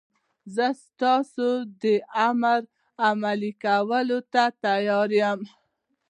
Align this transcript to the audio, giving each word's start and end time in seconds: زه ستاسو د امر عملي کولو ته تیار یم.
زه 0.55 0.67
ستاسو 0.85 1.47
د 1.81 1.83
امر 2.27 2.61
عملي 3.05 3.51
کولو 3.63 4.19
ته 4.33 4.43
تیار 4.63 5.09
یم. 5.21 5.39